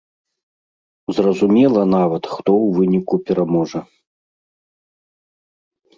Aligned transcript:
Зразумела 1.17 1.81
нават, 1.95 2.23
хто 2.37 2.51
ў 2.55 2.67
выніку 2.79 3.15
пераможа. 3.27 3.81